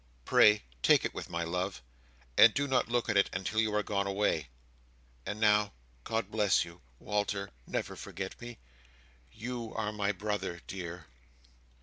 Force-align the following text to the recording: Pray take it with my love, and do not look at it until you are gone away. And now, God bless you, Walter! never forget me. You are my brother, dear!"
Pray 0.25 0.63
take 0.81 1.05
it 1.05 1.13
with 1.13 1.29
my 1.29 1.43
love, 1.43 1.79
and 2.35 2.55
do 2.55 2.67
not 2.67 2.89
look 2.89 3.07
at 3.07 3.17
it 3.17 3.29
until 3.33 3.59
you 3.61 3.71
are 3.75 3.83
gone 3.83 4.07
away. 4.07 4.49
And 5.27 5.39
now, 5.39 5.73
God 6.05 6.31
bless 6.31 6.65
you, 6.65 6.81
Walter! 6.97 7.51
never 7.67 7.95
forget 7.95 8.41
me. 8.41 8.57
You 9.31 9.71
are 9.75 9.91
my 9.93 10.11
brother, 10.11 10.59
dear!" 10.65 11.05